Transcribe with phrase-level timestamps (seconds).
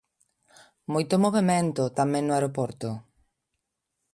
[0.93, 2.89] Moito movemento tamén no aeroporto.